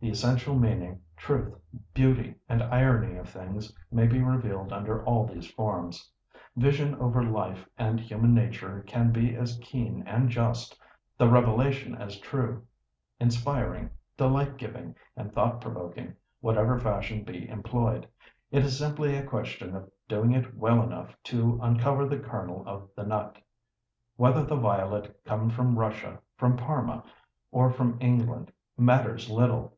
The 0.00 0.10
essential 0.10 0.56
meaning, 0.56 1.00
truth, 1.16 1.58
beauty, 1.92 2.36
and 2.48 2.62
irony 2.62 3.16
of 3.16 3.28
things 3.28 3.74
may 3.90 4.06
be 4.06 4.22
revealed 4.22 4.72
under 4.72 5.04
all 5.04 5.26
these 5.26 5.50
forms. 5.50 6.08
Vision 6.56 6.94
over 7.00 7.20
life 7.24 7.66
and 7.76 7.98
human 7.98 8.32
nature 8.32 8.84
can 8.86 9.10
be 9.10 9.34
as 9.34 9.58
keen 9.60 10.04
and 10.06 10.28
just, 10.30 10.78
the 11.18 11.28
revelation 11.28 11.96
as 11.96 12.20
true, 12.20 12.64
inspiring, 13.18 13.90
delight 14.16 14.56
giving, 14.56 14.94
and 15.16 15.32
thought 15.32 15.60
provoking, 15.60 16.14
whatever 16.40 16.78
fashion 16.78 17.24
be 17.24 17.48
employed—it 17.48 18.64
is 18.64 18.78
simply 18.78 19.16
a 19.16 19.26
question 19.26 19.74
of 19.74 19.90
doing 20.06 20.30
it 20.30 20.56
well 20.56 20.80
enough 20.80 21.12
to 21.24 21.58
uncover 21.60 22.06
the 22.06 22.20
kernel 22.20 22.62
of 22.68 22.88
the 22.94 23.02
nut. 23.02 23.36
Whether 24.14 24.44
the 24.44 24.54
violet 24.54 25.18
come 25.24 25.50
from 25.50 25.76
Russia, 25.76 26.20
from 26.36 26.56
Parma, 26.56 27.02
or 27.50 27.68
from 27.68 27.98
England, 28.00 28.52
matters 28.76 29.28
little. 29.28 29.74